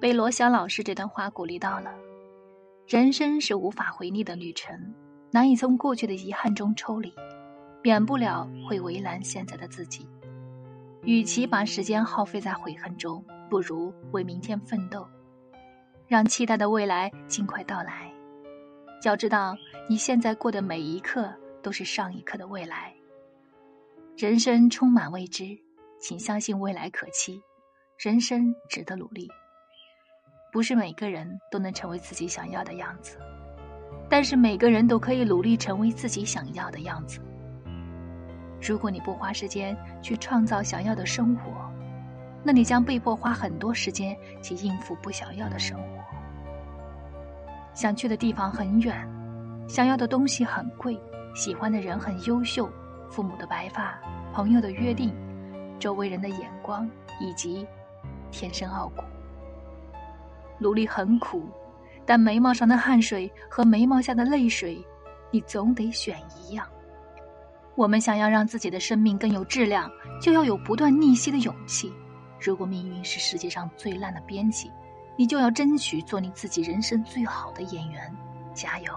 [0.00, 1.92] 被罗翔老师这段话鼓励到了。
[2.86, 4.94] 人生是无法回逆的旅程，
[5.30, 7.12] 难以从过去的遗憾中抽离，
[7.82, 10.08] 免不了会为难现在的自己。
[11.02, 15.06] 与其把时间耗费在悔恨中，不如为明天奋斗，
[16.06, 18.10] 让期待的未来尽快到来。
[19.04, 19.54] 要知道，
[19.88, 22.94] 你现在过的每一刻都是上一刻的未来。
[24.16, 25.58] 人生充满未知，
[26.00, 27.42] 请相信未来可期，
[27.98, 29.28] 人生值得努力。
[30.52, 33.16] 不是每个人都能成为自己想要的样子，
[34.08, 37.20] 但是每个人都可以努力成为自己想要的样子。
[38.60, 41.42] 如果你不花时间去创造想要的生活，
[42.42, 45.84] 那你将被迫花很多时间去应付不想要的生活。
[47.72, 49.08] 想去的地方很远，
[49.68, 51.00] 想要的东西很贵，
[51.34, 52.68] 喜欢的人很优秀，
[53.08, 53.96] 父母的白发，
[54.34, 55.14] 朋友的约定，
[55.78, 56.90] 周围人的眼光，
[57.20, 57.64] 以及
[58.32, 59.02] 天生傲骨。
[60.60, 61.42] 努力很苦，
[62.06, 64.80] 但眉毛上的汗水和眉毛下的泪水，
[65.32, 66.64] 你总得选一样。
[67.74, 69.90] 我们想要让自己的生命更有质量，
[70.20, 71.92] 就要有不断逆袭的勇气。
[72.38, 74.70] 如果命运是世界上最烂的编辑，
[75.16, 78.14] 你就要争取做你自己人生最好的演员。
[78.52, 78.92] 加油！